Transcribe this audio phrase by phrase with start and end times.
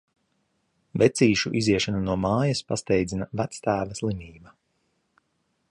[1.01, 4.57] Vecīšu iziešanu no mājas pasteidzina vectēva slimība.